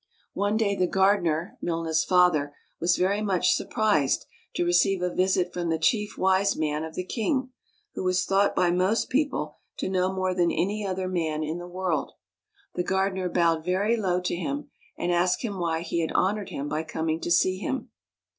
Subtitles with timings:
[0.33, 5.69] One day the gardener, Milna's father, was very much surprised to receive a visit from
[5.69, 7.51] the Chief Wise Man of the king,
[7.93, 11.67] who was thought by most people to know more than any other man in the
[11.67, 12.13] world.
[12.73, 16.67] The gardener bowed very low to him, and asked him why he had honored him
[16.67, 17.91] by coming to see him.